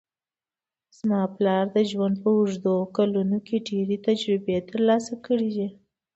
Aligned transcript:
زما 0.97 1.21
پلار 1.35 1.65
د 1.75 1.77
ژوند 1.89 2.15
په 2.23 2.29
اوږدو 2.37 2.75
کلونو 2.97 3.37
کې 3.47 3.65
ډېرې 3.67 3.97
تجربې 4.07 4.57
ترلاسه 4.69 5.13
کړې 5.25 5.49
دي 5.55 5.67